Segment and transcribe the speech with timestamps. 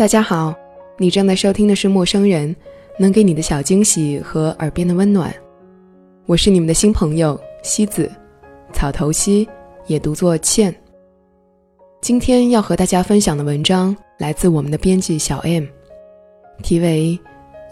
[0.00, 0.54] 大家好，
[0.96, 2.48] 你正在收听的是《陌生人》，
[2.98, 5.30] 能给你的小惊喜和耳边的温暖。
[6.24, 8.10] 我是你们的新朋友西子，
[8.72, 9.46] 草头西
[9.88, 10.74] 也读作茜。
[12.00, 15.66] 今天要和大家分享的文章来自我们的编辑小 M，
[16.62, 17.20] 题为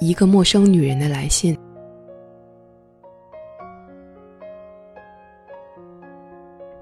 [0.04, 1.56] 《一个陌生女人的来信》。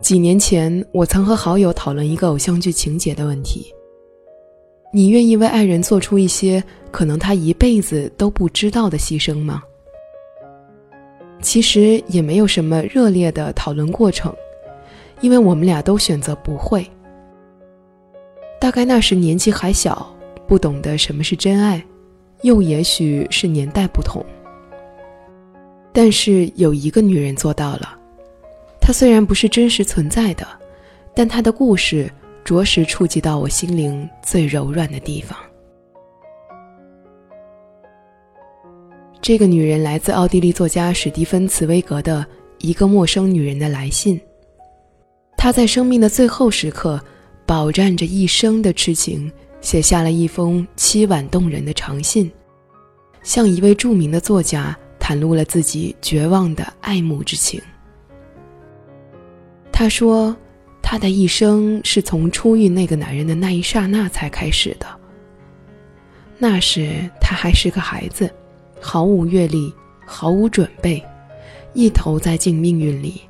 [0.00, 3.72] 几年前，我曾和好友讨论一个偶像剧情节的问题。
[4.96, 9.62] 你愿意为爱人做出一些可能他一辈子都不知道的牺牲吗？
[11.42, 14.34] 其实也没有什么热烈的讨论过程，
[15.20, 16.90] 因为我们俩都选择不会。
[18.58, 20.10] 大概那时年纪还小，
[20.48, 21.84] 不懂得什么是真爱，
[22.40, 24.24] 又也许是年代不同。
[25.92, 27.98] 但是有一个女人做到了，
[28.80, 30.46] 她虽然不是真实存在的，
[31.14, 32.10] 但她的故事。
[32.46, 35.36] 着实触及到我心灵最柔软的地方。
[39.20, 42.20] 这个女人来自奥地利作家史蒂芬·茨威格的
[42.64, 44.16] 《一个陌生女人的来信》。
[45.36, 47.02] 她在生命的最后时刻，
[47.44, 49.28] 饱蘸着一生的痴情，
[49.60, 52.30] 写下了一封凄婉动人的长信，
[53.24, 57.60] 向一位著名的作家袒露了自己绝望的爱慕之情。
[59.72, 60.36] 她说。
[60.88, 64.86] 她的一生是从初遇那个男人的那一刹那才开始的。
[66.38, 68.32] 那时他还是个孩子，
[68.80, 69.74] 毫无阅历，
[70.06, 71.02] 毫无准备，
[71.74, 73.20] 一头栽进命运里，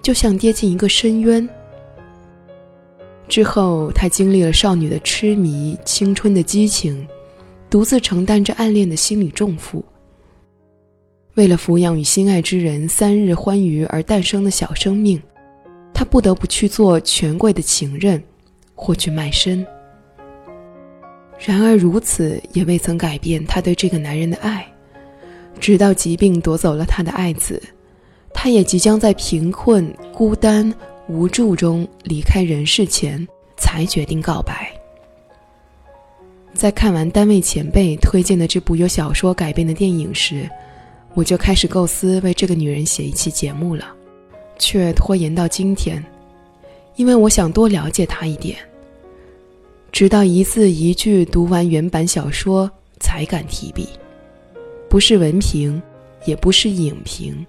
[0.00, 1.46] 就像跌进一个深渊。
[3.26, 7.04] 之后，他经历了少女的痴迷、青春的激情，
[7.68, 9.84] 独自承担着暗恋的心理重负。
[11.34, 15.20] 为了抚养与心爱之人三日欢愉而诞生的小生命。
[16.02, 18.20] 他不得不去做权贵的情人，
[18.74, 19.64] 或去卖身。
[21.38, 24.66] 然而如此也未曾改变他对这个男人的爱，
[25.60, 27.62] 直到疾病夺走了他的爱子，
[28.34, 30.74] 他也即将在贫困、孤单、
[31.06, 33.24] 无助中离开人世前，
[33.56, 34.72] 才决定告白。
[36.52, 40.50] 在看完单位前辈推荐的这部由小说改编的电影时，
[41.14, 43.94] 我就开始构思为这个女人写一期节目了。
[44.62, 46.00] 却拖延到今天，
[46.94, 48.56] 因为我想多了解他一点。
[49.90, 53.88] 直到一字一句读完原版小说，才敢提笔。
[54.88, 55.82] 不是文凭，
[56.24, 57.44] 也不是影评，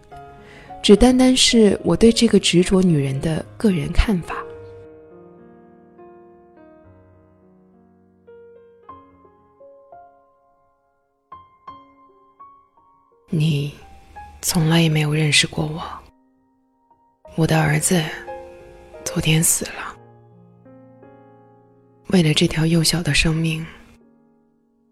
[0.82, 4.44] 只单单是我对这个执着女人的个人看法。
[13.30, 13.72] 你，
[14.42, 16.03] 从来也没有认识过我。
[17.36, 18.00] 我的儿子
[19.04, 19.98] 昨天死了。
[22.10, 23.66] 为了这条幼小的生命，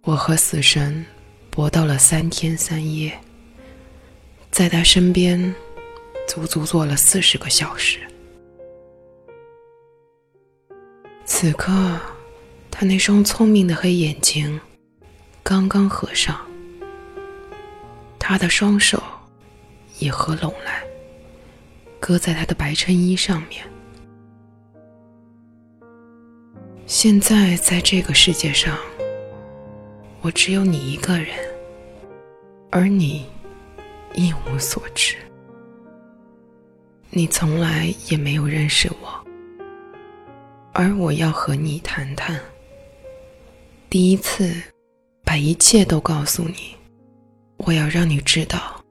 [0.01, 1.05] 我和死神
[1.51, 3.15] 搏斗了三天三夜，
[4.49, 5.53] 在他身边
[6.27, 7.99] 足足坐了四十个小时。
[11.25, 11.99] 此刻，
[12.71, 14.59] 他那双聪明的黑眼睛
[15.43, 16.43] 刚刚合上，
[18.17, 19.01] 他的双手
[19.99, 20.80] 也合拢来。
[22.01, 23.63] 搁在他的白衬衣上面。
[26.87, 28.77] 现在在这个世界上，
[30.19, 31.27] 我只有你一个人，
[32.71, 33.25] 而你
[34.15, 35.15] 一无所知。
[37.11, 39.25] 你从来也没有认识我，
[40.73, 42.37] 而我要和你谈谈。
[43.89, 44.51] 第一次，
[45.23, 46.75] 把一切都告诉你，
[47.57, 48.83] 我要让你知道，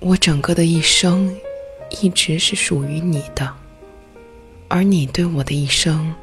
[0.00, 1.32] 我整个的一生。
[1.90, 3.52] 一直是属于你的，
[4.68, 6.14] 而你对我的一生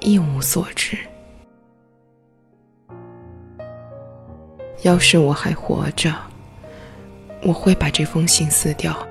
[0.00, 0.98] 一无所知。
[4.82, 6.14] 要是我还活着，
[7.42, 9.06] 我会把这封信撕掉，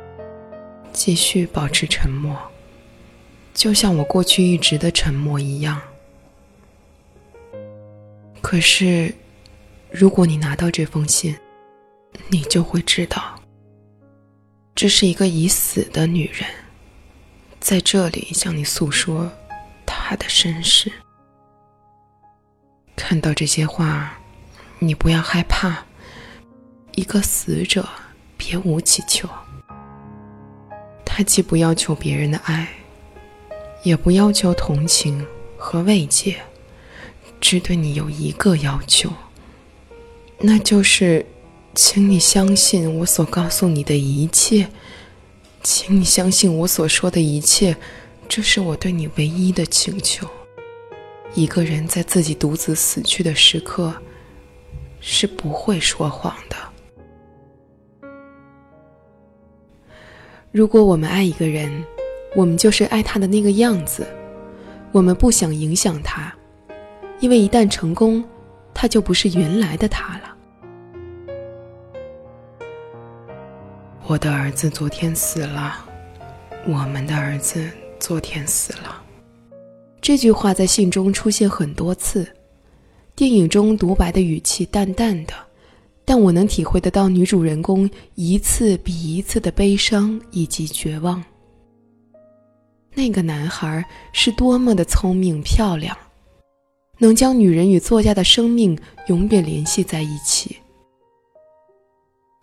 [0.93, 2.37] 继续保持沉默，
[3.53, 5.81] 就像我过去一直的沉默一样。
[8.41, 9.13] 可是，
[9.89, 11.35] 如果你拿到这封信，
[12.29, 13.34] 你就会知道。
[14.75, 16.45] 这是一个已死的女人，
[17.61, 19.31] 在这里向你诉说
[19.85, 20.91] 她的身世。
[22.93, 24.19] 看到这些话，
[24.79, 25.85] 你不要害怕。
[26.91, 27.87] 一个死者
[28.35, 29.29] 别无祈求，
[31.05, 32.67] 他既不要求别人的爱，
[33.83, 35.25] 也不要求同情
[35.57, 36.41] 和慰藉，
[37.41, 39.09] 只对你有一个要求，
[40.39, 41.25] 那就是。
[41.75, 44.65] 请你相信我所告诉你的一切，
[45.61, 47.75] 请你相信我所说的一切，
[48.29, 50.25] 这是我对你唯一的请求。
[51.33, 53.93] 一个人在自己独自死去的时刻，
[55.01, 56.55] 是不会说谎的。
[60.53, 61.83] 如果我们爱一个人，
[62.37, 64.07] 我们就是爱他的那个样子，
[64.93, 66.33] 我们不想影响他，
[67.19, 68.23] 因为一旦成功，
[68.73, 70.34] 他就不是原来的他了。
[74.07, 75.83] 我的儿子昨天死了，
[76.67, 77.67] 我们的儿子
[77.99, 79.01] 昨天死了。
[79.99, 82.27] 这句话在信中出现很多次，
[83.15, 85.33] 电影中独白的语气淡淡的，
[86.05, 91.23] 但我能体会得到女主人公一次比一次的悲伤以及绝望。
[92.93, 95.97] 那个男孩是多么的聪明漂亮，
[96.99, 100.57] 能将女人与作家的生命永远联系在一起。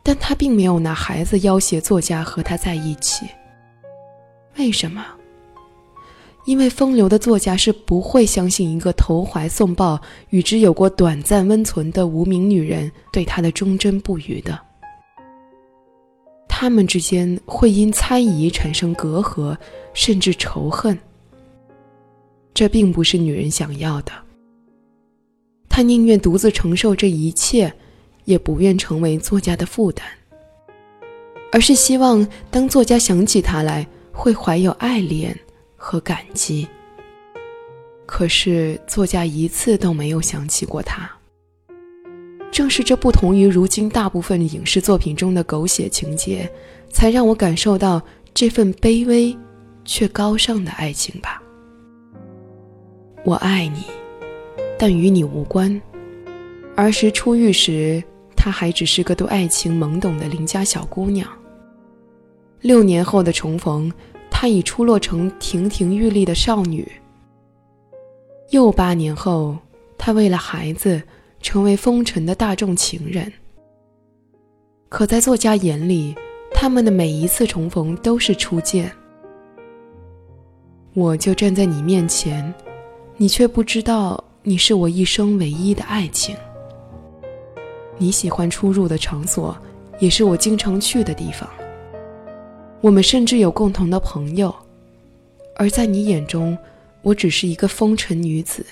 [0.03, 3.25] 但他并没有拿孩子要挟作家和他在一起。
[4.57, 5.05] 为什么？
[6.45, 10.01] 因为风流的作家是不会相信一个投怀送抱、
[10.31, 14.59] 与之有过短暂温存的无名女人对他的忠贞不渝的。
[16.49, 19.57] 他们之间会因猜疑产生隔阂，
[19.95, 20.99] 甚至仇恨。
[22.53, 24.13] 这并不是女人想要的。
[25.69, 27.73] 她宁愿独自承受这一切。
[28.25, 30.05] 也不愿成为作家的负担，
[31.51, 35.37] 而是希望当作家想起他来，会怀有爱恋
[35.77, 36.67] 和感激。
[38.07, 41.11] 可是作家一次都没有想起过他。
[42.51, 46.51] 正是这不同于如今大部分影视作品中的狗血情节，
[46.91, 48.03] 才让我感受到
[48.35, 49.35] 这份卑微
[49.85, 51.43] 却高尚的爱情吧。
[53.25, 53.85] 我爱你，
[54.79, 55.81] 但与你无关。
[56.77, 58.03] 儿时出狱时。
[58.45, 61.29] 她还只是个对爱情懵懂的邻家小姑娘。
[62.61, 63.89] 六年后的重逢，
[64.33, 66.91] 她已出落成亭亭玉立的少女。
[68.51, 69.57] 又八年后，
[69.97, 71.01] 她为了孩子，
[71.41, 73.33] 成为风尘的大众情人。
[74.89, 76.13] 可在作家眼里，
[76.53, 78.91] 他们的每一次重逢都是初见。
[80.95, 82.53] 我就站在你面前，
[83.17, 86.35] 你却不知道，你是我一生唯一的爱情。
[87.99, 89.57] 你喜欢出入的场所，
[89.99, 91.49] 也是我经常去的地方。
[92.81, 94.53] 我们甚至有共同的朋友，
[95.57, 96.57] 而在你眼中，
[97.03, 98.67] 我只是一个风尘女子，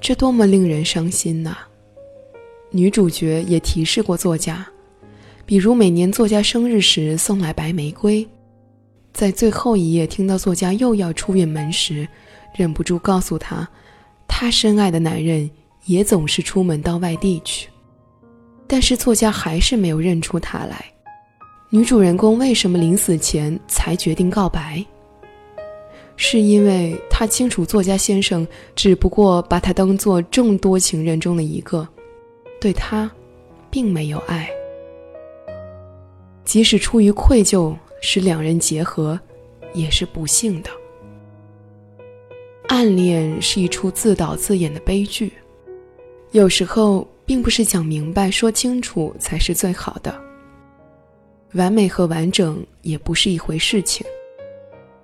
[0.00, 1.56] 这多么令人伤心呐！
[2.70, 4.66] 女主角也提示过作家，
[5.46, 8.26] 比如每年作家生日时送来白玫瑰，
[9.12, 12.08] 在最后一页听到作家又要出远门时，
[12.56, 13.68] 忍不住告诉他，
[14.26, 15.48] 他深爱的男人
[15.84, 17.68] 也总是出门到外地去。
[18.66, 20.84] 但是作家还是没有认出他来。
[21.70, 24.84] 女主人公为什么临死前才决定告白？
[26.16, 28.46] 是因为她清楚作家先生
[28.76, 31.86] 只不过把她当做众多情人中的一个，
[32.60, 33.10] 对她，
[33.70, 34.48] 并没有爱。
[36.44, 39.18] 即使出于愧疚使两人结合，
[39.72, 40.70] 也是不幸的。
[42.68, 45.32] 暗恋是一出自导自演的悲剧，
[46.30, 47.06] 有时候。
[47.26, 50.14] 并不是讲明白、说清楚才是最好的。
[51.54, 54.04] 完美和完整也不是一回事情，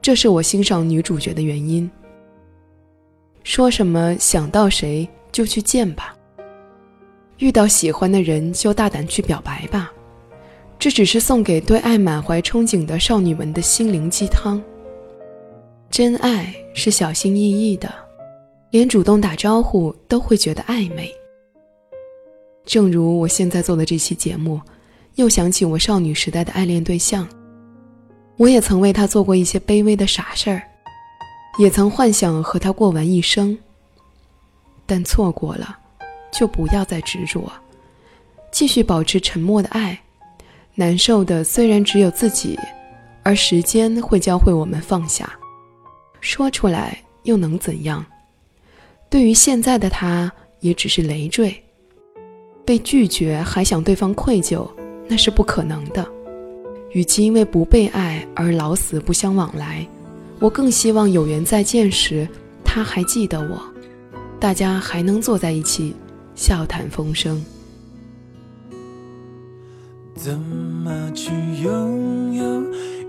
[0.02, 1.88] 这是我欣赏女主角的原因。
[3.44, 6.14] 说什么想到谁就去见吧，
[7.38, 9.90] 遇到喜欢的人就大胆去表白吧，
[10.78, 14.62] 这只是送给对爱满怀憧憬的少女们的心灵鸡汤。
[15.88, 17.92] 真爱是小心翼翼的，
[18.70, 21.12] 连主动打招呼都会觉得暧昧。
[22.64, 24.60] 正如我现在做的这期节目，
[25.16, 27.26] 又想起我少女时代的爱恋对象。
[28.36, 30.62] 我也曾为他做过一些卑微的傻事儿，
[31.58, 33.56] 也曾幻想和他过完一生。
[34.86, 35.78] 但错过了，
[36.32, 37.50] 就不要再执着，
[38.50, 39.98] 继续保持沉默的爱。
[40.74, 42.58] 难受的虽然只有自己，
[43.22, 45.30] 而时间会教会我们放下。
[46.20, 48.04] 说出来又能怎样？
[49.10, 51.62] 对于现在的他，也只是累赘。
[52.70, 54.64] 被拒绝还想对方愧疚，
[55.08, 56.06] 那是不可能的。
[56.92, 59.84] 与其因为不被爱而老死不相往来，
[60.38, 62.28] 我更希望有缘再见时，
[62.64, 63.60] 他还记得我，
[64.38, 65.96] 大家还能坐在一起，
[66.36, 67.44] 笑谈风生。
[70.14, 71.32] 怎么去
[71.64, 72.62] 拥有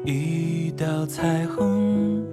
[0.04, 2.26] 一道彩虹？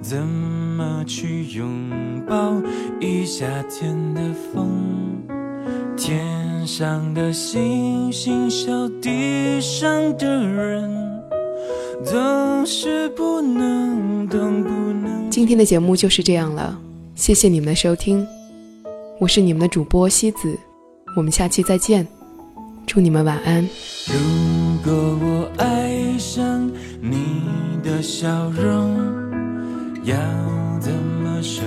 [0.00, 1.90] 怎么去拥
[2.24, 2.62] 抱
[3.00, 4.20] 一夏天的
[4.54, 4.70] 风？
[5.96, 11.20] 天天上的星星笑地上的人
[12.04, 16.78] 总是不能懂不能今天的节目就是这样了
[17.16, 18.24] 谢谢你们的收听
[19.18, 20.56] 我是你们的主播西子
[21.16, 22.06] 我们下期再见
[22.86, 23.68] 祝你们晚安。
[24.06, 27.42] 如果我爱上你
[27.82, 28.96] 的笑容
[30.04, 30.16] 要
[30.80, 31.62] 怎么收